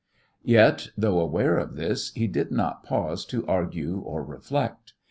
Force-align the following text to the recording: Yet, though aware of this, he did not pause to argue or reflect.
Yet, 0.41 0.87
though 0.97 1.19
aware 1.19 1.59
of 1.59 1.75
this, 1.75 2.11
he 2.15 2.25
did 2.25 2.49
not 2.49 2.83
pause 2.83 3.23
to 3.25 3.45
argue 3.45 3.99
or 3.99 4.23
reflect. 4.23 4.93